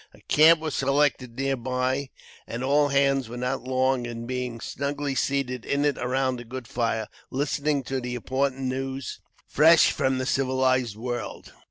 [0.15, 2.09] A camp was selected near by,
[2.47, 6.67] and all hands were not long in being snugly seated in it around a good
[6.67, 11.53] fire, listening to the important news fresh from the civilized world.